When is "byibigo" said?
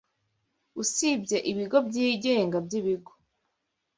2.65-3.11